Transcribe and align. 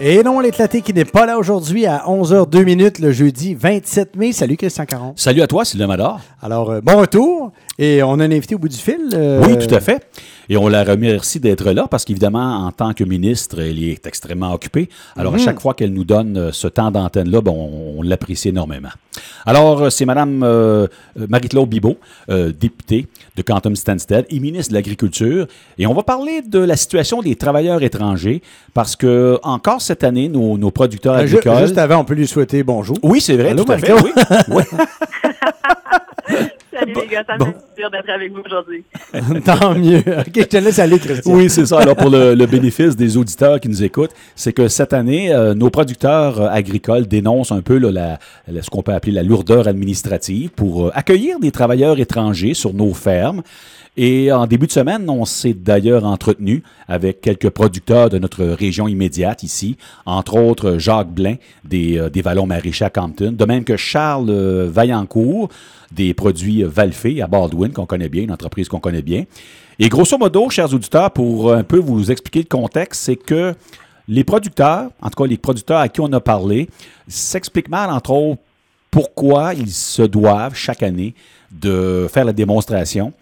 Et 0.00 0.22
non, 0.22 0.38
l'éclaté 0.38 0.80
qui 0.80 0.94
n'est 0.94 1.04
pas 1.04 1.26
là 1.26 1.38
aujourd'hui 1.38 1.84
à 1.86 2.04
11h02 2.06 2.62
minutes 2.64 3.00
le 3.00 3.10
jeudi 3.10 3.54
27 3.54 4.14
mai. 4.14 4.30
Salut 4.32 4.56
Christian 4.56 4.84
Caron. 4.86 5.12
Salut 5.16 5.42
à 5.42 5.48
toi, 5.48 5.64
Sylvain 5.64 5.88
Mador. 5.88 6.20
Alors, 6.40 6.70
euh, 6.70 6.80
bon 6.80 6.98
retour. 6.98 7.50
Et 7.80 8.00
on 8.04 8.12
a 8.20 8.24
un 8.24 8.30
invité 8.30 8.54
au 8.54 8.58
bout 8.58 8.68
du 8.68 8.76
fil. 8.76 8.96
euh, 9.12 9.42
Oui, 9.44 9.58
tout 9.58 9.74
à 9.74 9.80
fait. 9.80 10.06
Et 10.48 10.56
on 10.56 10.68
la 10.68 10.84
remercie 10.84 11.40
d'être 11.40 11.70
là 11.72 11.86
parce 11.90 12.04
qu'évidemment, 12.04 12.66
en 12.66 12.72
tant 12.72 12.94
que 12.94 13.04
ministre, 13.04 13.60
elle 13.60 13.82
est 13.82 14.06
extrêmement 14.06 14.52
occupée. 14.52 14.88
Alors, 15.16 15.34
à 15.34 15.38
chaque 15.38 15.60
fois 15.60 15.74
qu'elle 15.74 15.92
nous 15.92 16.04
donne 16.04 16.36
euh, 16.36 16.52
ce 16.52 16.68
temps 16.68 16.90
d'antenne-là, 16.90 17.40
ben, 17.40 17.52
on, 17.52 17.96
on 17.98 18.02
l'apprécie 18.02 18.48
énormément. 18.48 18.88
Alors, 19.46 19.82
euh, 19.82 19.90
c'est 19.90 20.04
Mme 20.04 20.42
euh, 20.42 20.86
Marie-Claude 21.16 21.68
Bibeau, 21.68 21.98
euh, 22.30 22.52
députée 22.52 23.06
de 23.36 23.42
Quantum 23.42 23.76
Stansted 23.76 24.26
et 24.30 24.40
ministre 24.40 24.70
de 24.70 24.74
l'Agriculture. 24.74 25.46
Et 25.78 25.86
on 25.86 25.94
va 25.94 26.02
parler 26.02 26.42
de 26.42 26.58
la 26.58 26.76
situation 26.76 27.22
des 27.22 27.36
travailleurs 27.36 27.82
étrangers 27.82 28.42
parce 28.74 28.96
que, 28.96 29.38
encore 29.42 29.80
cette 29.82 30.04
année, 30.04 30.28
nos, 30.28 30.58
nos 30.58 30.70
producteurs 30.70 31.14
euh, 31.14 31.20
agricoles. 31.20 31.58
Juste 31.58 31.78
avant, 31.78 31.98
on 31.98 32.04
peut 32.04 32.14
lui 32.14 32.26
souhaiter 32.26 32.62
bonjour. 32.62 32.96
Oui, 33.02 33.20
c'est 33.20 33.36
vrai, 33.36 33.50
Allô, 33.50 33.64
tout 33.64 33.72
à 33.72 33.78
fait. 33.78 33.88
Marie-Claude? 33.92 34.46
Oui. 34.48 34.62
Oui. 34.70 34.78
Salut 36.72 36.94
les 36.94 37.06
gars, 37.08 37.24
ça 37.26 37.34
me 37.34 37.38
bon. 37.38 37.54
Plaisir 37.78 37.90
d'être 37.90 38.10
avec 38.10 38.32
vous 38.32 38.42
aujourd'hui. 38.44 38.84
Tant 39.44 39.74
mieux. 39.74 39.98
OK, 39.98 40.32
je 40.34 40.42
te 40.44 40.56
laisse 40.56 40.78
aller, 40.78 40.98
Christian. 40.98 41.32
Oui, 41.34 41.48
c'est 41.48 41.66
ça. 41.66 41.78
Alors, 41.80 41.96
pour 41.96 42.10
le, 42.10 42.34
le 42.34 42.46
bénéfice 42.46 42.96
des 42.96 43.16
auditeurs 43.16 43.60
qui 43.60 43.68
nous 43.68 43.82
écoutent, 43.82 44.10
c'est 44.34 44.52
que 44.52 44.68
cette 44.68 44.92
année, 44.92 45.32
euh, 45.32 45.54
nos 45.54 45.70
producteurs 45.70 46.40
euh, 46.40 46.48
agricoles 46.50 47.06
dénoncent 47.06 47.52
un 47.52 47.62
peu 47.62 47.78
là, 47.78 47.90
la- 47.90 48.18
la- 48.48 48.62
ce 48.62 48.70
qu'on 48.70 48.82
peut 48.82 48.92
appeler 48.92 49.12
la 49.12 49.22
lourdeur 49.22 49.68
administrative 49.68 50.50
pour 50.50 50.86
euh, 50.86 50.90
accueillir 50.94 51.38
des 51.40 51.50
travailleurs 51.50 51.98
étrangers 51.98 52.54
sur 52.54 52.74
nos 52.74 52.92
fermes. 52.94 53.42
Et 54.00 54.30
en 54.30 54.46
début 54.46 54.68
de 54.68 54.72
semaine, 54.72 55.10
on 55.10 55.24
s'est 55.24 55.54
d'ailleurs 55.54 56.04
entretenu 56.04 56.62
avec 56.86 57.20
quelques 57.20 57.50
producteurs 57.50 58.10
de 58.10 58.18
notre 58.18 58.44
région 58.44 58.86
immédiate 58.86 59.42
ici, 59.42 59.76
entre 60.06 60.36
autres 60.38 60.78
Jacques 60.78 61.10
Blain 61.10 61.34
des, 61.64 61.98
euh, 61.98 62.08
des 62.08 62.22
Vallons 62.22 62.46
maraîchers 62.46 62.84
à 62.84 62.90
Campton, 62.90 63.32
de 63.36 63.44
même 63.44 63.64
que 63.64 63.76
Charles 63.76 64.30
euh, 64.30 64.68
Vaillancourt 64.70 65.48
des 65.90 66.12
produits 66.12 66.62
Valfé 66.64 67.22
à 67.22 67.26
Baldwin, 67.26 67.67
qu'on 67.72 67.86
connaît 67.86 68.08
bien, 68.08 68.22
une 68.22 68.32
entreprise 68.32 68.68
qu'on 68.68 68.80
connaît 68.80 69.02
bien. 69.02 69.24
Et 69.78 69.88
grosso 69.88 70.16
modo, 70.18 70.50
chers 70.50 70.72
auditeurs, 70.72 71.10
pour 71.10 71.52
un 71.52 71.64
peu 71.64 71.78
vous 71.78 72.10
expliquer 72.10 72.40
le 72.40 72.46
contexte, 72.46 73.02
c'est 73.02 73.16
que 73.16 73.54
les 74.08 74.24
producteurs, 74.24 74.90
en 75.00 75.10
tout 75.10 75.22
cas 75.22 75.28
les 75.28 75.36
producteurs 75.36 75.78
à 75.78 75.88
qui 75.88 76.00
on 76.00 76.12
a 76.12 76.20
parlé, 76.20 76.68
s'expliquent 77.06 77.68
mal, 77.68 77.90
entre 77.90 78.10
autres, 78.10 78.40
pourquoi 78.90 79.54
ils 79.54 79.70
se 79.70 80.02
doivent 80.02 80.54
chaque 80.54 80.82
année 80.82 81.14
de 81.52 82.08
faire 82.10 82.24
la 82.24 82.32
démonstration 82.32 83.12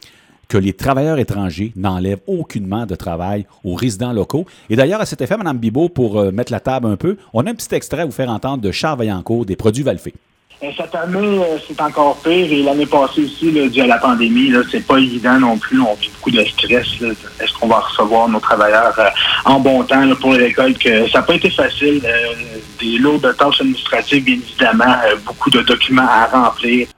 que 0.48 0.58
les 0.58 0.72
travailleurs 0.72 1.19
étrangers 1.19 1.72
n'enlèvent 1.75 2.20
aucunement 2.27 2.86
de 2.86 2.94
travail 2.94 3.47
aux 3.64 3.75
résidents 3.75 4.12
locaux. 4.12 4.47
Et 4.70 4.77
d'ailleurs, 4.77 5.00
à 5.00 5.06
cet 5.06 5.20
effet, 5.20 5.36
Mme 5.36 5.58
Bibot, 5.58 5.88
pour 5.88 6.20
euh, 6.20 6.31
mettre 6.31 6.53
la 6.53 6.60
table 6.60 6.86
un 6.86 6.97
peu, 6.97 7.16
on 7.33 7.44
a 7.47 7.50
un 7.50 7.55
petit 7.55 7.75
extrait 7.75 8.03
à 8.03 8.06
vous 8.06 8.12
faire 8.12 8.31
entendre 8.31 8.62
de 8.62 8.70
Charles 8.70 8.98
Vaillancourt 8.98 9.44
des 9.44 9.56
produits 9.56 9.83
Valfé. 9.83 10.14
Euh, 10.62 10.71
Cette 10.77 10.95
année, 10.95 11.39
euh, 11.39 11.59
c'est 11.69 11.79
encore 11.81 12.17
pire. 12.25 12.51
Et 12.51 12.62
l'année 12.62 12.87
passée 12.87 13.25
aussi, 13.25 13.53
là, 13.53 13.69
dû 13.69 13.81
à 13.83 13.87
la 13.87 13.99
pandémie, 13.99 14.49
là, 14.49 14.61
c'est 14.71 14.87
pas 14.87 14.97
évident 14.99 15.39
non 15.39 15.59
plus. 15.59 15.81
On 15.81 15.95
vit 15.95 16.09
beaucoup 16.09 16.31
de 16.31 16.43
stress. 16.45 16.99
là. 17.01 17.09
Est-ce 17.41 17.53
qu'on 17.59 17.69
va 17.69 17.81
recevoir 17.81 18.29
nos 18.29 18.41
travailleurs 18.41 18.99
euh, 18.99 19.09
en 19.45 19.61
bon 19.61 19.84
temps 19.84 20.05
là, 20.05 20.15
pour 20.15 20.33
les 20.33 20.47
récoltes? 20.47 20.79
Que 20.79 21.07
ça 21.09 21.19
n'a 21.19 21.25
pas 21.25 21.34
été 21.34 21.51
facile. 21.51 22.01
Euh, 22.05 22.34
des 22.81 22.97
lourdes 22.99 23.34
tâches 23.37 23.61
administratives, 23.61 24.25
bien 24.25 24.34
évidemment. 24.37 24.97
euh, 25.05 25.17
beaucoup 25.27 25.51
de 25.51 25.61
documents 25.61 26.09
à 26.09 26.27
remplir. 26.27 26.89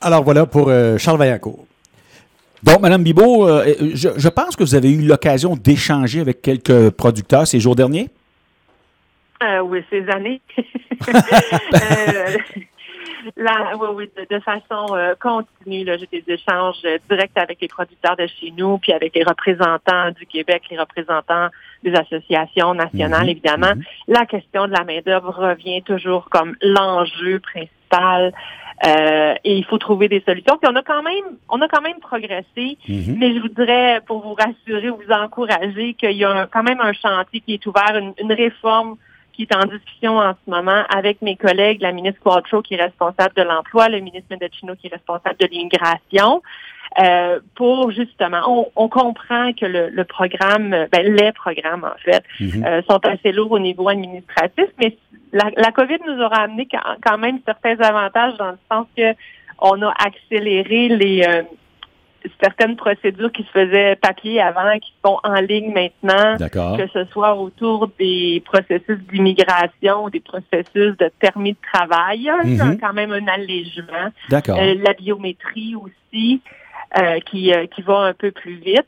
Alors 0.00 0.22
voilà 0.24 0.46
pour 0.46 0.68
euh, 0.68 0.98
Charles 0.98 1.18
Vaillancourt. 1.18 1.66
Donc, 2.62 2.80
Mme 2.80 3.02
Bibot, 3.02 3.46
euh, 3.46 3.74
je, 3.94 4.08
je 4.16 4.28
pense 4.28 4.56
que 4.56 4.64
vous 4.64 4.74
avez 4.74 4.90
eu 4.90 5.02
l'occasion 5.02 5.54
d'échanger 5.56 6.20
avec 6.20 6.40
quelques 6.40 6.90
producteurs 6.90 7.46
ces 7.46 7.60
jours 7.60 7.76
derniers? 7.76 8.08
Euh, 9.42 9.60
oui, 9.60 9.82
ces 9.90 10.08
années. 10.10 10.40
Euh, 11.74 12.36
là, 13.36 13.72
oui, 13.78 13.88
oui, 13.94 14.10
de, 14.16 14.34
de 14.36 14.40
façon 14.40 14.94
euh, 14.94 15.14
continue, 15.20 15.86
j'ai 15.98 16.06
des 16.22 16.24
échanges 16.34 16.76
euh, 16.84 16.98
directs 17.10 17.36
avec 17.36 17.58
les 17.60 17.68
producteurs 17.68 18.16
de 18.16 18.26
chez 18.26 18.52
nous, 18.56 18.78
puis 18.78 18.92
avec 18.92 19.14
les 19.14 19.24
représentants 19.24 20.10
du 20.18 20.24
Québec, 20.26 20.62
les 20.70 20.78
représentants 20.78 21.48
des 21.82 21.94
associations 21.94 22.74
nationales, 22.74 23.24
Mhm, 23.24 23.28
évidemment. 23.28 23.74
mhm. 23.74 23.82
La 24.08 24.24
question 24.26 24.66
de 24.66 24.72
la 24.72 24.84
main-d'œuvre 24.84 25.30
revient 25.36 25.82
toujours 25.82 26.28
comme 26.30 26.54
l'enjeu 26.62 27.40
principal. 27.40 28.32
euh, 28.84 29.34
et 29.44 29.56
il 29.56 29.64
faut 29.64 29.78
trouver 29.78 30.08
des 30.08 30.20
solutions. 30.26 30.58
Puis 30.60 30.68
on 30.70 30.74
a 30.76 30.82
quand 30.82 31.02
même, 31.02 31.24
on 31.48 31.60
a 31.62 31.68
quand 31.68 31.80
même 31.80 32.00
progressé. 32.00 32.76
Mhm. 32.88 33.16
Mais 33.18 33.32
je 33.34 33.40
voudrais, 33.40 34.00
pour 34.06 34.20
vous 34.20 34.34
rassurer, 34.34 34.88
vous 34.90 35.10
encourager 35.12 35.94
qu'il 35.94 36.12
y 36.16 36.24
a 36.24 36.30
un- 36.30 36.46
quand 36.48 36.64
même 36.64 36.80
un 36.80 36.92
chantier 36.92 37.40
qui 37.40 37.54
est 37.54 37.66
ouvert, 37.66 37.96
une, 37.96 38.12
une 38.18 38.32
réforme 38.32 38.96
qui 39.34 39.42
est 39.42 39.56
en 39.56 39.66
discussion 39.66 40.18
en 40.18 40.32
ce 40.32 40.50
moment 40.50 40.84
avec 40.94 41.20
mes 41.22 41.36
collègues, 41.36 41.80
la 41.80 41.92
ministre 41.92 42.20
Quattro 42.22 42.62
qui 42.62 42.74
est 42.74 42.82
responsable 42.82 43.34
de 43.36 43.42
l'emploi, 43.42 43.88
le 43.88 44.00
ministre 44.00 44.28
Mendocino 44.30 44.74
qui 44.76 44.86
est 44.86 44.94
responsable 44.94 45.36
de 45.38 45.46
l'immigration, 45.46 46.42
euh, 47.00 47.40
pour 47.56 47.90
justement, 47.90 48.42
on, 48.46 48.68
on 48.76 48.88
comprend 48.88 49.52
que 49.52 49.66
le, 49.66 49.88
le 49.88 50.04
programme, 50.04 50.86
ben, 50.92 51.14
les 51.14 51.32
programmes 51.32 51.84
en 51.84 51.98
fait, 52.04 52.22
Mhm. 52.40 52.64
euh, 52.64 52.82
sont 52.88 53.04
assez 53.06 53.32
lourds 53.32 53.52
au 53.52 53.58
niveau 53.58 53.88
administratif, 53.88 54.66
mais 54.78 54.96
la, 55.32 55.50
la 55.56 55.72
COVID 55.72 55.98
nous 56.06 56.22
aura 56.22 56.42
amené 56.42 56.68
quand, 56.70 56.78
quand 57.04 57.18
même 57.18 57.40
certains 57.44 57.78
avantages 57.80 58.36
dans 58.36 58.52
le 58.52 58.58
sens 58.70 58.86
que 58.96 59.14
on 59.58 59.82
a 59.82 59.92
accéléré 60.04 60.88
les 60.88 61.24
euh, 61.26 61.42
certaines 62.42 62.76
procédures 62.76 63.30
qui 63.32 63.42
se 63.44 63.50
faisaient 63.50 63.96
papier 63.96 64.40
avant, 64.40 64.78
qui 64.78 64.90
se 64.90 65.08
font 65.08 65.18
en 65.24 65.34
ligne 65.40 65.72
maintenant, 65.72 66.36
D'accord. 66.36 66.76
que 66.76 66.86
ce 66.88 67.04
soit 67.06 67.34
autour 67.34 67.88
des 67.98 68.42
processus 68.44 68.98
d'immigration 69.12 70.04
ou 70.04 70.10
des 70.10 70.20
processus 70.20 70.96
de 70.96 71.10
permis 71.20 71.52
de 71.52 71.58
travail. 71.72 72.30
Il 72.44 72.56
y 72.56 72.60
a 72.60 72.64
Mhm. 72.64 72.80
quand 72.80 72.92
même 72.92 73.12
un 73.12 73.26
allègement. 73.28 74.10
D'accord. 74.28 74.58
Euh, 74.58 74.74
la 74.82 74.92
biométrie 74.94 75.74
aussi, 75.76 76.40
euh, 76.98 77.20
qui, 77.20 77.52
euh, 77.52 77.66
qui 77.66 77.82
va 77.82 77.98
un 78.00 78.12
peu 78.14 78.30
plus 78.30 78.54
vite. 78.56 78.86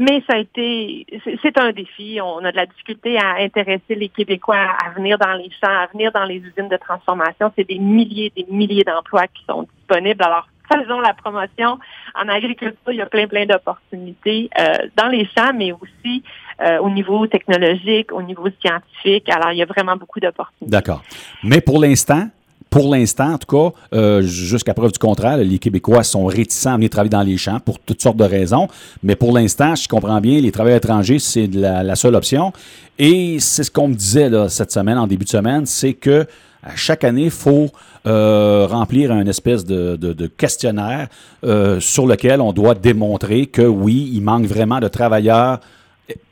Mais 0.00 0.22
ça 0.30 0.36
a 0.36 0.38
été, 0.38 1.04
c'est- 1.42 1.58
un 1.58 1.72
défi. 1.72 2.20
On 2.22 2.44
a 2.44 2.52
de 2.52 2.56
la 2.56 2.66
difficulté 2.66 3.18
à 3.18 3.38
intéresser 3.40 3.96
les 3.96 4.08
Québécois 4.08 4.54
à, 4.56 4.86
à 4.86 4.90
venir 4.90 5.18
dans 5.18 5.32
les 5.32 5.50
champs, 5.60 5.66
à 5.76 5.86
venir 5.92 6.12
dans 6.12 6.22
les 6.24 6.36
usines 6.36 6.68
de 6.68 6.76
transformation. 6.76 7.50
C'est 7.56 7.66
des 7.68 7.80
milliers, 7.80 8.32
des 8.36 8.46
milliers 8.48 8.84
d'emplois 8.84 9.26
qui 9.26 9.42
sont 9.48 9.66
disponibles. 9.76 10.22
Alors, 10.22 10.46
faisons 10.70 11.00
la 11.00 11.14
promotion. 11.14 11.78
En 12.14 12.28
agriculture, 12.28 12.92
il 12.92 12.96
y 12.96 13.00
a 13.00 13.06
plein, 13.06 13.26
plein 13.26 13.46
d'opportunités 13.46 14.50
euh, 14.58 14.74
dans 14.96 15.08
les 15.08 15.28
champs, 15.36 15.52
mais 15.54 15.72
aussi 15.72 16.22
euh, 16.60 16.78
au 16.78 16.90
niveau 16.90 17.26
technologique, 17.26 18.12
au 18.12 18.22
niveau 18.22 18.48
scientifique. 18.60 19.28
Alors, 19.28 19.52
il 19.52 19.58
y 19.58 19.62
a 19.62 19.66
vraiment 19.66 19.96
beaucoup 19.96 20.20
d'opportunités. 20.20 20.70
D'accord. 20.70 21.02
Mais 21.42 21.60
pour 21.60 21.80
l'instant, 21.80 22.28
pour 22.70 22.94
l'instant, 22.94 23.32
en 23.32 23.38
tout 23.38 23.56
cas, 23.56 23.78
euh, 23.94 24.22
jusqu'à 24.22 24.74
preuve 24.74 24.92
du 24.92 24.98
contraire, 24.98 25.38
les 25.38 25.58
Québécois 25.58 26.02
sont 26.02 26.26
réticents 26.26 26.72
à 26.72 26.74
venir 26.74 26.90
travailler 26.90 27.10
dans 27.10 27.22
les 27.22 27.38
champs 27.38 27.60
pour 27.60 27.78
toutes 27.78 28.02
sortes 28.02 28.18
de 28.18 28.24
raisons. 28.24 28.68
Mais 29.02 29.16
pour 29.16 29.32
l'instant, 29.32 29.74
je 29.74 29.88
comprends 29.88 30.20
bien, 30.20 30.40
les 30.40 30.52
travailleurs 30.52 30.78
étrangers, 30.78 31.18
c'est 31.18 31.46
la, 31.46 31.82
la 31.82 31.96
seule 31.96 32.14
option. 32.14 32.52
Et 32.98 33.38
c'est 33.40 33.62
ce 33.62 33.70
qu'on 33.70 33.88
me 33.88 33.94
disait 33.94 34.28
là, 34.28 34.48
cette 34.48 34.70
semaine, 34.70 34.98
en 34.98 35.06
début 35.06 35.24
de 35.24 35.30
semaine, 35.30 35.64
c'est 35.64 35.94
que 35.94 36.26
à 36.62 36.74
chaque 36.76 37.04
année, 37.04 37.24
il 37.24 37.30
faut 37.30 37.68
euh, 38.06 38.66
remplir 38.66 39.12
un 39.12 39.26
espèce 39.26 39.64
de, 39.64 39.96
de- 39.96 40.12
de 40.12 40.26
questionnaire 40.26 41.08
euh, 41.44 41.78
sur 41.80 42.06
lequel 42.06 42.40
on 42.40 42.52
doit 42.52 42.74
démontrer 42.74 43.46
que 43.46 43.62
oui, 43.62 44.10
il 44.12 44.20
manque 44.22 44.44
vraiment 44.46 44.80
de 44.80 44.88
travailleurs 44.88 45.60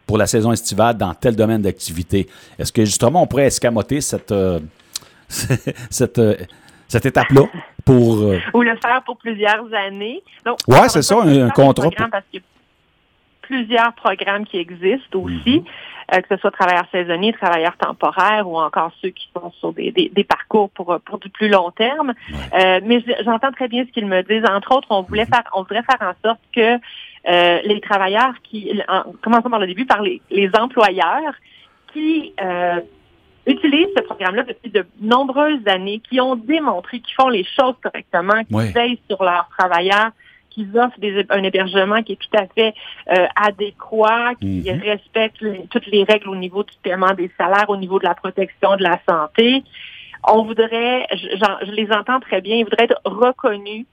pour 0.07 0.19
la 0.19 0.27
saison 0.27 0.53
estivale 0.53 0.97
dans 0.97 1.15
tel 1.15 1.35
domaine 1.37 1.63
d'activité. 1.63 2.29
Est-ce 2.59 2.73
que 2.73 2.85
justement 2.85 3.23
on 3.23 3.27
pourrait 3.27 3.47
escamoter 3.47 4.01
cette, 4.01 4.33
euh, 4.33 4.59
cette, 5.29 6.21
cette 6.89 7.07
étape-là 7.07 7.43
pour... 7.85 8.19
ou 8.55 8.63
le 8.63 8.77
faire 8.83 9.03
pour 9.05 9.17
plusieurs 9.19 9.67
années? 9.75 10.23
Encore 10.47 10.91
c'est 10.91 11.03
ça, 11.03 11.17
un- 11.23 11.51
contrat 11.51 11.91
Parce 12.11 12.25
qu'il 12.31 12.41
y 12.41 12.43
a 12.43 12.47
plusieurs 13.43 13.93
programmes 13.95 14.45
qui 14.45 14.57
existent 14.59 15.21
aussi, 15.21 15.63
euh, 16.13 16.21
que 16.21 16.29
ce 16.31 16.37
soit 16.37 16.51
travailleurs 16.51 16.87
saisonniers, 16.93 17.33
travailleurs 17.33 17.77
temporaires 17.77 18.49
ou 18.49 18.59
encore 18.59 18.93
ceux 19.03 19.11
qui 19.11 19.29
sont 19.35 19.51
sur 19.59 19.73
des, 19.73 19.91
des, 19.93 20.09
des 20.09 20.25
parcours 20.25 20.71
pour, 20.71 20.99
pour 21.05 21.19
du 21.19 21.29
plus 21.31 21.49
long 21.49 21.71
terme. 21.71 22.15
Euh, 22.55 22.81
mais 22.85 23.01
je- 23.01 23.25
j'entends 23.25 23.51
très 23.53 23.69
bien 23.69 23.85
ce 23.87 23.91
qu'ils 23.93 24.07
me 24.07 24.23
disent. 24.23 24.45
Entre 24.51 24.73
autres, 24.77 24.89
on 24.91 25.03
voulait 25.03 25.27
faire, 25.27 25.43
on 25.55 25.63
voudrait 25.63 25.83
faire 25.83 26.09
en 26.09 26.15
sorte 26.29 26.41
que 26.55 26.77
euh, 27.29 27.61
les 27.65 27.81
travailleurs 27.81 28.35
qui, 28.45 28.81
en, 28.89 29.03
commençons 29.23 29.51
par 29.51 29.59
le 29.59 29.67
début, 29.67 29.85
par 29.87 30.01
les, 30.03 30.21
les 30.31 30.51
employeurs 30.59 31.35
qui 31.93 32.33
euh, 32.41 32.81
utilisent 33.47 33.89
ce 33.97 34.03
programme-là 34.03 34.43
depuis 34.45 34.71
de 34.71 34.85
nombreuses 35.01 35.67
années, 35.67 36.01
qui 36.09 36.21
ont 36.21 36.37
démontré 36.37 37.01
qu'ils 37.01 37.15
font 37.15 37.29
les 37.29 37.45
choses 37.45 37.75
correctement, 37.83 38.43
qui 38.45 38.55
veillent 38.73 39.01
sur 39.09 39.23
leurs 39.25 39.49
travailleurs, 39.57 40.11
qu'ils 40.57 40.77
offrent 40.79 40.99
des, 40.99 41.25
un 41.29 41.43
hébergement 41.43 42.03
qui 42.03 42.13
est 42.13 42.17
tout 42.17 42.37
à 42.37 42.47
fait 42.47 42.75
euh, 43.13 43.27
adéquat, 43.37 44.35
qui 44.41 44.65
Mhm. 44.67 44.81
respecte 44.81 45.41
les- 45.43 45.67
toutes 45.71 45.87
les 45.87 46.03
règles 46.05 46.31
au 46.31 46.35
niveau 46.37 46.63
du 46.65 46.73
paiement 46.83 47.13
des 47.13 47.31
salaires, 47.37 47.69
au 47.69 47.77
niveau 47.77 47.99
de 47.99 48.05
la 48.05 48.15
protection 48.15 48.75
de 48.77 48.83
la 48.83 48.99
santé. 49.09 49.63
On 50.27 50.43
voudrait, 50.45 51.07
je, 51.13 51.67
je 51.67 51.71
les 51.73 51.89
entends 51.93 52.21
très 52.21 52.41
bien, 52.41 52.57
ils 52.57 52.65
voudraient 52.65 52.85
être 52.85 53.01
reconnus 53.05 53.85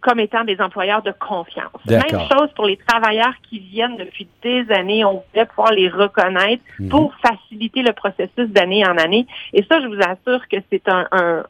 comme 0.00 0.20
étant 0.20 0.44
des 0.44 0.60
employeurs 0.60 1.02
de 1.02 1.12
confiance. 1.12 1.70
Même 1.86 2.02
chose 2.30 2.50
pour 2.54 2.66
les 2.66 2.76
travailleurs 2.76 3.34
qui 3.48 3.58
viennent 3.58 3.96
depuis 3.96 4.26
des 4.42 4.64
années. 4.70 5.04
On 5.04 5.22
voulait 5.32 5.46
pouvoir 5.46 5.72
les 5.72 5.88
reconnaître 5.88 6.62
mhm. 6.78 6.88
pour 6.88 7.14
faciliter 7.16 7.82
le 7.82 7.92
processus 7.92 8.48
d'année 8.48 8.86
en 8.86 8.96
année. 8.96 9.26
Et 9.52 9.64
ça, 9.70 9.80
je 9.80 9.86
vous 9.86 10.00
assure 10.00 10.46
que 10.48 10.56
c'est 10.70 10.88
un, 10.88 11.44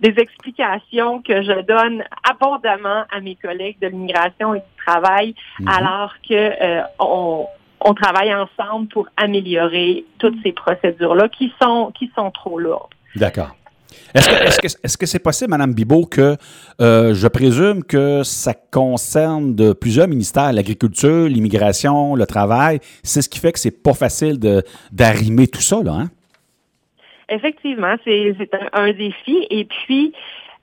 des 0.00 0.14
explications 0.18 1.22
que 1.22 1.42
je 1.42 1.60
donne 1.62 2.04
abondamment 2.28 3.04
à 3.10 3.20
mes 3.20 3.34
collègues 3.34 3.78
de 3.80 3.88
l'immigration 3.88 4.54
et 4.54 4.60
du 4.60 4.84
travail, 4.86 5.34
mhm. 5.58 5.68
alors 5.68 6.14
que 6.28 6.34
euh, 6.34 6.82
on, 6.98 7.46
on 7.80 7.94
travaille 7.94 8.34
ensemble 8.34 8.88
pour 8.88 9.08
améliorer 9.16 10.04
toutes 10.18 10.36
ces 10.42 10.52
procédures-là 10.52 11.28
qui 11.28 11.52
sont, 11.60 11.92
qui 11.98 12.10
sont 12.16 12.30
trop 12.30 12.58
lourdes. 12.58 12.94
D'accord. 13.16 13.54
Est-ce 14.14 14.96
que 14.96 15.06
c'est 15.06 15.18
possible, 15.18 15.50
Mme 15.50 15.74
Bibot, 15.74 16.06
que 16.06 16.36
euh, 16.80 17.14
je 17.14 17.28
présume 17.28 17.84
que 17.84 18.22
ça 18.22 18.54
concerne 18.54 19.54
de 19.54 19.72
plusieurs 19.72 20.08
ministères, 20.08 20.52
l'agriculture, 20.52 21.28
l'immigration, 21.28 22.14
le 22.14 22.26
travail? 22.26 22.80
C'est 23.02 23.22
ce 23.22 23.28
qui 23.28 23.38
fait 23.38 23.52
que 23.52 23.58
c'est 23.58 23.82
pas 23.82 23.94
facile 23.94 24.38
d'arrimer 24.92 25.46
tout 25.46 25.60
ça, 25.60 25.82
là, 25.82 25.92
hein? 25.92 26.10
Effectivement, 27.32 27.94
c'est 28.04 28.34
un, 28.52 28.68
un, 28.72 28.92
défi. 28.92 29.46
Et 29.50 29.64
puis, 29.64 30.12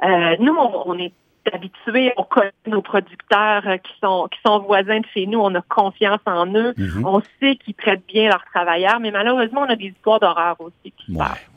euh, 0.04 0.36
nous, 0.42 0.54
on 0.86 1.00
est 1.00 1.14
habitués, 1.54 2.14
on 2.18 2.24
connaît 2.24 2.52
nos 2.68 2.82
producteurs 2.82 3.68
euh, 3.68 3.78
qui 3.78 3.92
sont 4.02 4.28
qui 4.32 4.40
sont 4.46 4.60
voisins 4.60 5.00
de 5.00 5.06
chez 5.14 5.26
nous, 5.26 5.40
on 5.40 5.54
a 5.56 5.62
confiance 5.62 6.22
en 6.26 6.48
eux, 6.54 6.74
mhm. 6.78 7.06
on 7.06 7.22
sait 7.40 7.56
qu'ils 7.56 7.76
traitent 7.76 8.06
bien 8.08 8.30
leurs 8.30 8.46
travailleurs, 8.46 9.00
mais 9.00 9.12
malheureusement, 9.12 9.62
on 9.62 9.70
a 9.70 9.76
des 9.76 9.88
histoires 9.88 10.20
d'horreur 10.20 10.56
aussi 10.60 10.92
qui 10.92 11.14
se 11.14 11.18
passent. 11.18 11.50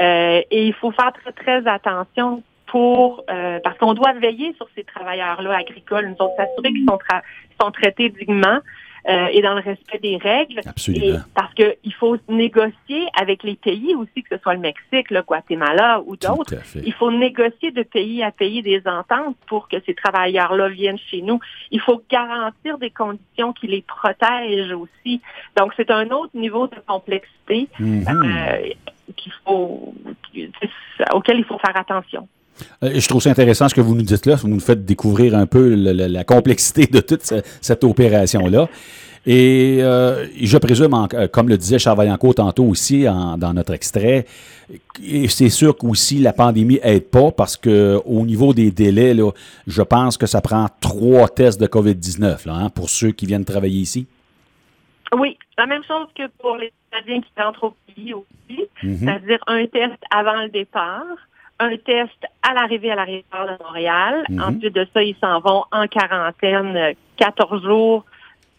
Euh, 0.00 0.42
et 0.50 0.66
il 0.66 0.74
faut 0.74 0.90
faire 0.92 1.12
très, 1.12 1.32
très 1.32 1.66
attention 1.70 2.42
pour 2.66 3.24
euh, 3.30 3.58
parce 3.64 3.76
qu'on 3.78 3.94
doit 3.94 4.12
veiller 4.12 4.54
sur 4.54 4.68
ces 4.76 4.84
travailleurs-là 4.84 5.56
agricoles, 5.56 6.06
nous 6.06 6.24
autres 6.24 6.36
s'assurer 6.36 6.72
qu'ils 6.72 6.86
sont, 6.88 6.98
sont 7.60 7.70
traités 7.70 8.10
dignement. 8.10 8.60
Euh, 9.08 9.28
et 9.32 9.40
dans 9.40 9.54
le 9.54 9.60
respect 9.60 9.98
des 9.98 10.16
règles. 10.16 10.60
Absolument. 10.66 11.20
parce 11.34 11.52
qu'il 11.54 11.94
faut 11.94 12.16
négocier 12.28 13.06
avec 13.18 13.42
les 13.42 13.56
pays 13.56 13.94
aussi, 13.94 14.22
que 14.22 14.36
ce 14.36 14.42
soit 14.42 14.54
le 14.54 14.60
Mexique, 14.60 15.10
le 15.10 15.22
Guatemala 15.22 16.02
ou 16.04 16.16
d'autres. 16.16 16.54
Il 16.84 16.92
faut 16.92 17.10
négocier 17.10 17.70
de 17.70 17.82
pays 17.82 18.22
à 18.22 18.30
pays 18.30 18.62
des 18.62 18.82
ententes 18.86 19.36
pour 19.46 19.68
que 19.68 19.76
ces 19.86 19.94
travailleurs-là 19.94 20.68
viennent 20.68 20.98
chez 20.98 21.22
nous. 21.22 21.40
Il 21.70 21.80
faut 21.80 22.02
garantir 22.10 22.78
des 22.78 22.90
conditions 22.90 23.52
qui 23.52 23.68
les 23.68 23.82
protègent 23.82 24.72
aussi. 24.72 25.20
Donc, 25.56 25.72
c'est 25.76 25.90
un 25.90 26.10
autre 26.10 26.36
niveau 26.36 26.66
de 26.66 26.76
complexité 26.86 27.68
mm-hmm. 27.80 28.08
euh, 28.08 28.72
qu'il 29.16 29.32
faut, 29.44 29.94
auquel 31.12 31.38
il 31.38 31.44
faut 31.44 31.58
faire 31.58 31.76
attention. 31.76 32.28
Euh, 32.82 32.92
je 32.94 33.08
trouve 33.08 33.22
ça 33.22 33.30
intéressant 33.30 33.68
ce 33.68 33.74
que 33.74 33.80
vous 33.80 33.94
nous 33.94 34.02
dites 34.02 34.26
là. 34.26 34.36
Vous 34.36 34.48
nous 34.48 34.60
faites 34.60 34.84
découvrir 34.84 35.34
un 35.34 35.46
peu 35.46 35.74
la, 35.74 36.24
complexité 36.24 36.86
de 36.86 37.00
toute 37.00 37.22
cette 37.60 37.84
opération-là. 37.84 38.68
Et 39.26 39.78
euh, 39.82 40.26
je 40.40 40.56
présume, 40.56 40.94
euh, 41.12 41.28
comme 41.28 41.50
le 41.50 41.58
disait 41.58 41.78
Charles 41.78 41.98
Vaillancourt 41.98 42.36
tantôt 42.36 42.64
aussi 42.64 43.04
dans 43.04 43.52
notre 43.52 43.74
extrait, 43.74 44.24
c'est 45.28 45.50
sûr 45.50 45.76
qu'aussi 45.76 46.18
la 46.18 46.32
pandémie 46.32 46.80
aide 46.82 47.10
pas 47.10 47.30
parce 47.30 47.56
que 47.56 48.00
au 48.06 48.24
niveau 48.24 48.54
des 48.54 48.70
délais, 48.70 49.12
là, 49.12 49.30
je 49.66 49.82
pense 49.82 50.16
que 50.16 50.26
ça 50.26 50.40
prend 50.40 50.66
trois 50.80 51.28
tests 51.28 51.60
de 51.60 51.66
COVID-19 51.66 52.48
hein, 52.48 52.70
pour 52.70 52.88
ceux 52.88 53.10
qui 53.10 53.26
viennent 53.26 53.44
travailler 53.44 53.80
ici. 53.80 54.06
Oui, 55.12 55.36
la 55.58 55.66
même 55.66 55.82
chose 55.84 56.06
que 56.16 56.22
pour 56.38 56.56
les 56.56 56.72
Canadiens 56.90 57.20
qui 57.20 57.42
rentrent 57.42 57.64
au 57.64 57.74
pays 57.86 58.14
aussi, 58.14 58.62
mm-hmm. 58.82 58.98
c'est-à-dire 58.98 59.38
un 59.46 59.66
test 59.66 59.98
avant 60.10 60.42
le 60.42 60.48
départ, 60.48 61.04
un 61.60 61.76
test 61.76 62.26
à 62.42 62.54
l'arrivée 62.54 62.90
à 62.90 62.96
l'aéroport 62.96 63.46
de 63.46 63.62
Montréal. 63.62 64.24
Mhm. 64.28 64.40
Ensuite 64.40 64.74
de 64.74 64.86
ça, 64.92 65.02
ils 65.02 65.16
s'en 65.20 65.40
vont 65.40 65.64
en 65.70 65.86
quarantaine 65.86 66.94
14 67.16 67.62
jours 67.62 68.04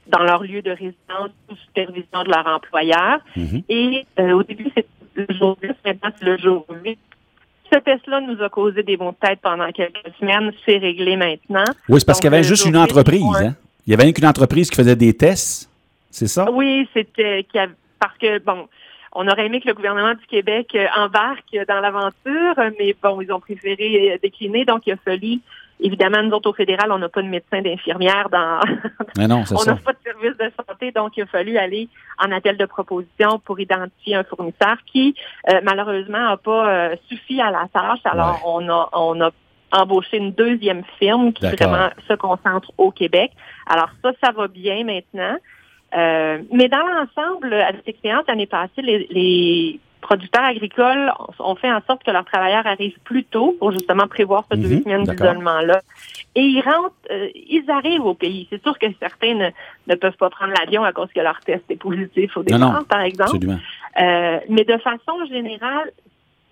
dans 0.07 0.23
leur 0.23 0.43
lieu 0.43 0.61
de 0.61 0.71
résidence 0.71 1.31
sous 1.49 1.55
supervision 1.65 2.23
de 2.23 2.29
leur 2.29 2.47
employeur. 2.47 3.19
Mhm. 3.35 3.63
Et 3.69 4.05
euh, 4.19 4.31
au 4.33 4.43
début, 4.43 4.71
c'est 4.75 4.85
le 5.15 5.27
jour 5.35 5.57
10, 5.61 5.69
maintenant 5.85 6.09
c'est 6.17 6.25
le 6.25 6.37
jour 6.37 6.65
8. 6.83 6.97
Ce 7.73 7.79
test-là 7.79 8.21
nous 8.21 8.41
a 8.43 8.49
causé 8.49 8.83
des 8.83 8.97
bons 8.97 9.13
têtes 9.13 9.39
pendant 9.41 9.71
quelques 9.71 10.13
semaines. 10.19 10.51
C'est 10.65 10.77
réglé 10.77 11.15
maintenant. 11.15 11.63
Oui, 11.89 11.99
c'est 11.99 12.05
parce 12.05 12.19
qu'il 12.19 12.29
y 12.29 12.33
avait 12.33 12.43
juste 12.43 12.65
une 12.65 12.77
entreprise. 12.77 13.23
Hein? 13.41 13.55
Il 13.87 13.91
y 13.91 13.93
avait 13.93 14.09
une 14.09 14.25
entreprise 14.25 14.69
qui 14.69 14.75
faisait 14.75 14.95
des 14.95 15.13
tests, 15.13 15.69
c'est 16.09 16.27
ça? 16.27 16.51
Oui, 16.51 16.87
c'était 16.93 17.45
parce 17.99 18.17
que, 18.17 18.39
bon, 18.39 18.67
on 19.13 19.27
aurait 19.27 19.45
aimé 19.45 19.59
que 19.59 19.67
le 19.67 19.73
gouvernement 19.73 20.13
du 20.13 20.25
Québec 20.27 20.69
euh, 20.75 20.87
embarque 20.95 21.55
dans 21.67 21.79
l'aventure, 21.79 22.55
mais 22.79 22.95
bon, 23.01 23.21
ils 23.21 23.31
ont 23.31 23.39
préféré 23.39 24.13
euh, 24.13 24.17
décliner, 24.21 24.65
donc 24.65 24.87
il 24.87 24.93
a 24.93 24.97
fallu 24.97 25.39
Évidemment, 25.83 26.21
nous 26.21 26.29
autres 26.33 26.51
au 26.51 26.53
fédéral, 26.53 26.91
on 26.91 26.99
n'a 26.99 27.09
pas 27.09 27.23
de 27.23 27.27
médecin 27.27 27.59
d'infirmière 27.59 28.29
dans. 28.29 28.59
Mais 29.17 29.27
non, 29.27 29.43
on 29.51 29.65
n'a 29.65 29.75
pas 29.75 29.93
de 29.93 29.97
service 30.03 30.37
de 30.37 30.51
santé, 30.55 30.91
donc 30.91 31.17
il 31.17 31.23
a 31.23 31.25
fallu 31.25 31.57
aller 31.57 31.89
en 32.23 32.31
appel 32.31 32.55
de 32.55 32.65
proposition 32.65 33.39
pour 33.39 33.59
identifier 33.59 34.13
un 34.13 34.23
fournisseur 34.23 34.77
qui, 34.85 35.15
euh, 35.49 35.59
malheureusement, 35.63 36.19
n'a 36.19 36.37
pas 36.37 36.91
suffi 37.09 37.41
à 37.41 37.49
la 37.49 37.67
tâche. 37.73 38.01
Alors, 38.03 38.43
on 38.45 38.69
a 38.69 38.89
on 38.93 39.19
a 39.21 39.31
embauché 39.71 40.17
une 40.17 40.33
deuxième 40.33 40.83
firme 40.99 41.33
qui 41.33 41.47
vraiment 41.47 41.89
se 42.07 42.13
concentre 42.13 42.71
au 42.77 42.91
Québec. 42.91 43.31
Alors 43.65 43.89
ça, 44.03 44.11
ça 44.23 44.31
va 44.31 44.47
bien 44.47 44.83
maintenant. 44.83 45.37
Euh, 45.95 46.41
mais 46.51 46.69
dans 46.69 46.85
l'ensemble, 46.87 47.53
avec 47.53 47.85
l'expérience 47.85 48.23
l'année 48.27 48.47
passée, 48.47 48.81
les, 48.81 49.07
les, 49.09 49.79
producteurs 50.01 50.43
agricoles 50.43 51.13
ont 51.37 51.55
fait 51.55 51.71
en 51.71 51.79
sorte 51.85 52.03
que 52.03 52.09
leurs 52.09 52.25
travailleurs 52.25 52.65
arrivent 52.65 52.97
plus 53.03 53.23
tôt 53.23 53.55
pour 53.59 53.71
justement 53.71 54.07
prévoir 54.07 54.45
ce 54.51 54.57
deux 54.57 54.67
mhm, 54.67 54.83
semaines 54.83 55.03
d'isolement-là. 55.03 55.81
Et 56.33 56.41
ils 56.41 56.61
rentrent, 56.61 56.95
euh, 57.11 57.29
ils 57.35 57.69
arrivent 57.69 58.05
au 58.05 58.15
pays. 58.15 58.47
C'est 58.49 58.61
sûr 58.63 58.77
que 58.79 58.87
certains 58.99 59.35
ne, 59.35 59.49
ne, 59.87 59.95
peuvent 59.95 60.17
pas 60.17 60.31
prendre 60.31 60.53
l'avion 60.59 60.83
à 60.83 60.91
cause 60.91 61.09
que 61.13 61.19
leur 61.21 61.39
test 61.41 61.63
est 61.69 61.75
positif 61.75 62.35
au 62.35 62.43
départ, 62.43 62.83
par 62.85 63.01
exemple. 63.01 63.45
Euh, 63.45 64.39
mais 64.49 64.63
de 64.63 64.77
façon 64.79 65.23
générale, 65.29 65.91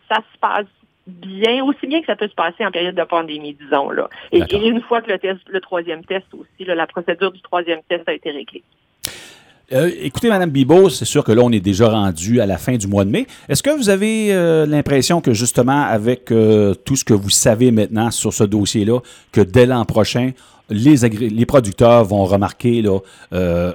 ça 0.07 0.17
se 0.17 0.39
passe 0.39 0.67
bien, 1.09 1.63
aussi 1.63 1.87
bien 1.87 1.99
que 1.99 2.05
ça 2.05 2.15
peut 2.15 2.27
se 2.27 2.35
passer 2.35 2.65
en 2.65 2.71
période 2.71 2.95
de 2.95 3.03
pandémie, 3.03 3.55
disons. 3.59 3.89
là. 3.89 4.09
Et, 4.31 4.39
une 4.39 4.81
fois 4.81 5.01
que 5.01 5.11
le 5.11 5.19
test, 5.19 5.39
le 5.47 5.61
troisième 5.61 6.03
test 6.05 6.25
aussi, 6.33 6.65
là, 6.65 6.75
la 6.75 6.87
procédure 6.87 7.31
du 7.31 7.41
troisième 7.41 7.79
test 7.87 8.07
a 8.07 8.13
été 8.13 8.31
réglée. 8.31 8.63
Euh, 9.71 9.91
écoutez, 10.01 10.29
Madame 10.29 10.49
Bibot, 10.49 10.89
c'est 10.89 11.05
sûr 11.05 11.23
que 11.23 11.31
là, 11.31 11.43
on 11.43 11.51
est 11.51 11.59
déjà 11.59 11.89
rendu 11.89 12.41
à 12.41 12.47
la 12.47 12.57
fin 12.57 12.75
du 12.75 12.87
mois 12.87 13.05
de 13.05 13.11
mai. 13.11 13.27
Est-ce 13.47 13.61
que 13.61 13.69
vous 13.69 13.89
avez 13.89 14.33
euh, 14.33 14.65
l'impression 14.65 15.21
que 15.21 15.33
justement, 15.33 15.83
avec 15.83 16.31
euh, 16.31 16.73
tout 16.73 16.95
ce 16.95 17.05
que 17.05 17.13
vous 17.13 17.29
savez 17.29 17.69
maintenant 17.69 18.09
sur 18.09 18.33
ce 18.33 18.43
dossier-là, 18.43 18.99
que 19.31 19.41
dès 19.41 19.67
l'an 19.67 19.85
prochain, 19.85 20.31
les, 20.71 20.95
les 21.07 21.45
producteurs 21.45 22.03
vont 22.03 22.25
remarquer 22.25 22.81
là, 22.81 22.99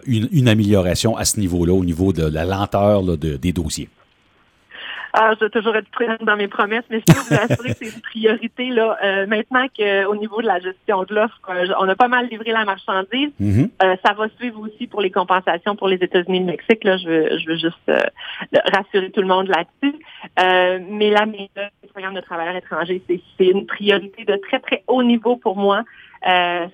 une, 0.06 0.48
amélioration 0.48 1.16
à 1.16 1.24
ce 1.24 1.40
niveau-là, 1.40 1.72
au 1.72 1.84
niveau 1.84 2.12
de 2.12 2.24
la 2.24 2.44
lenteur 2.44 3.02
des 3.16 3.52
dossiers? 3.52 3.88
Ah, 5.16 5.32
je 5.38 5.44
vais 5.44 5.50
toujours 5.50 5.76
être 5.76 5.88
prudente 5.90 6.24
dans 6.24 6.36
mes 6.36 6.48
promesses, 6.48 6.82
mais 6.90 6.98
je 6.98 7.04
peux 7.14 7.20
vous 7.20 7.40
assurer 7.40 7.68
que 7.68 7.84
c'est 7.84 7.94
une 7.94 8.02
priorité. 8.02 8.70
Là, 8.70 8.98
euh, 9.00 9.26
maintenant 9.28 9.66
qu'au 9.68 10.16
niveau 10.16 10.42
de 10.42 10.46
la 10.46 10.58
gestion 10.58 11.04
de 11.04 11.14
l'offre, 11.14 11.40
euh, 11.50 11.68
on 11.78 11.88
a 11.88 11.94
pas 11.94 12.08
mal 12.08 12.26
livré 12.26 12.50
la 12.50 12.64
marchandise, 12.64 13.30
mm-hmm. 13.40 13.70
euh, 13.84 13.96
ça 14.04 14.12
va 14.14 14.28
suivre 14.30 14.60
aussi 14.60 14.88
pour 14.88 15.00
les 15.00 15.12
compensations 15.12 15.76
pour 15.76 15.86
les 15.86 15.98
États-Unis 15.98 16.38
et 16.38 16.40
le 16.40 16.46
Mexique. 16.46 16.82
Là, 16.82 16.96
je 16.96 17.06
veux, 17.06 17.38
je 17.38 17.46
veux 17.46 17.56
juste 17.56 17.92
rassurer 18.72 19.12
tout 19.12 19.20
le 19.20 19.28
monde 19.28 19.46
là-dessus. 19.46 19.96
mais 20.90 21.10
la 21.10 21.26
méthode 21.26 21.70
du 21.80 21.88
programme 21.90 22.14
de 22.14 22.20
travailleurs 22.20 22.56
étrangers, 22.56 23.00
c'est 23.06 23.46
une 23.46 23.66
priorité 23.66 24.24
de 24.24 24.34
très, 24.48 24.58
très 24.58 24.82
haut 24.88 25.04
niveau 25.04 25.36
pour 25.36 25.56
moi, 25.56 25.84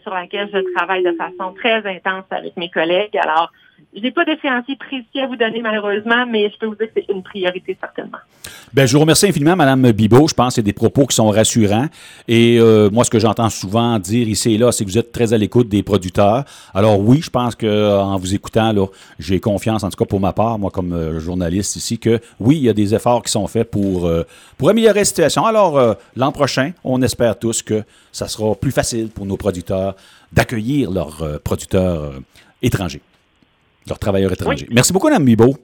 sur 0.02 0.14
laquelle 0.14 0.48
je 0.50 0.60
travaille 0.74 1.02
de 1.02 1.12
façon 1.12 1.52
très 1.52 1.86
intense 1.86 2.24
avec 2.30 2.56
mes 2.56 2.70
collègues. 2.70 3.18
Alors, 3.18 3.52
je 3.94 4.00
n'ai 4.00 4.12
pas 4.12 4.24
d'échéancier 4.24 4.76
précis 4.76 5.20
à 5.20 5.26
vous 5.26 5.34
donner, 5.34 5.60
malheureusement, 5.60 6.24
mais 6.28 6.48
je 6.48 6.56
peux 6.58 6.66
vous 6.66 6.76
dire 6.76 6.86
que 6.86 6.92
c'est 6.94 7.12
une 7.12 7.24
priorité, 7.24 7.76
certainement. 7.80 8.18
Bien, 8.72 8.86
je 8.86 8.92
vous 8.92 9.00
remercie 9.00 9.26
infiniment, 9.26 9.56
Mme 9.56 9.90
Bibot. 9.90 10.28
Je 10.28 10.34
pense 10.34 10.48
que 10.48 10.54
c'est 10.54 10.62
des 10.62 10.72
propos 10.72 11.06
qui 11.06 11.16
sont 11.16 11.28
rassurants. 11.28 11.88
Et 12.28 12.58
euh, 12.60 12.88
moi, 12.90 13.02
ce 13.04 13.10
que 13.10 13.18
j'entends 13.18 13.50
souvent 13.50 13.98
dire 13.98 14.28
ici 14.28 14.54
et 14.54 14.58
là, 14.58 14.70
c'est 14.70 14.84
que 14.84 14.90
vous 14.90 14.98
êtes 14.98 15.10
très 15.10 15.32
à 15.32 15.38
l'écoute 15.38 15.68
des 15.68 15.82
producteurs. 15.82 16.44
Alors 16.72 17.00
oui, 17.00 17.20
je 17.20 17.30
pense 17.30 17.56
qu'en 17.56 18.16
vous 18.16 18.32
écoutant, 18.32 18.72
là, 18.72 18.86
j'ai 19.18 19.40
confiance, 19.40 19.82
en 19.82 19.90
tout 19.90 19.96
cas 19.96 20.08
pour 20.08 20.20
ma 20.20 20.32
part, 20.32 20.58
moi 20.60 20.70
comme 20.70 20.92
euh, 20.92 21.18
journaliste 21.18 21.74
ici, 21.74 21.98
que 21.98 22.20
oui, 22.38 22.58
il 22.58 22.62
y 22.62 22.68
a 22.68 22.74
des 22.74 22.94
efforts 22.94 23.24
qui 23.24 23.32
sont 23.32 23.48
faits 23.48 23.68
pour, 23.68 24.06
euh, 24.06 24.22
pour 24.56 24.70
améliorer 24.70 25.00
la 25.00 25.04
situation. 25.04 25.44
Alors, 25.44 25.96
l'an 26.14 26.30
prochain, 26.30 26.72
on 26.84 27.02
espère 27.02 27.38
tous 27.38 27.62
que 27.62 27.82
ça 28.12 28.28
sera 28.28 28.54
plus 28.54 28.70
facile 28.70 29.08
pour 29.08 29.26
nos 29.26 29.36
producteurs 29.36 29.96
d'accueillir 30.32 30.92
leurs 30.92 31.40
producteurs 31.42 32.12
étrangers 32.62 33.02
leurs 33.88 33.98
travailleurs 33.98 34.32
étrangers. 34.32 34.66
Merci 34.70 34.92
beaucoup, 34.92 35.08
Mme 35.08 35.24
Bibo. 35.24 35.56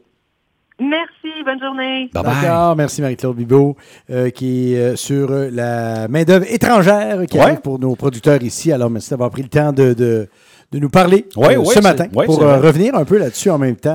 Merci, 0.78 1.42
bonne 1.42 1.58
journée. 1.58 2.10
D'accord, 2.12 2.76
merci 2.76 3.00
Marie-Claude 3.00 3.36
Bibot, 3.36 3.76
euh, 4.10 4.28
qui 4.28 4.74
est 4.74 4.78
euh, 4.78 4.96
sur 4.96 5.30
euh, 5.30 5.48
la 5.50 6.06
main-d'œuvre 6.08 6.44
étrangère 6.50 7.24
qui 7.26 7.38
arrive 7.38 7.62
pour 7.62 7.78
nos 7.78 7.96
producteurs 7.96 8.42
ici. 8.42 8.72
Alors, 8.72 8.90
merci 8.90 9.10
d'avoir 9.10 9.30
pris 9.30 9.42
le 9.42 9.48
temps 9.48 9.72
de, 9.72 9.94
de, 9.94 10.28
nous 10.74 10.90
parler 10.90 11.26
ce 11.34 11.80
matin 11.80 12.08
pour 12.08 12.40
revenir 12.40 12.94
un 12.94 13.06
peu 13.06 13.16
là-dessus 13.16 13.48
en 13.48 13.56
même 13.56 13.76
temps. 13.76 13.94